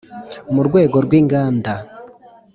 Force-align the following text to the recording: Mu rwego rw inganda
Mu 0.53 0.61
rwego 0.67 0.97
rw 1.05 1.11
inganda 1.19 1.73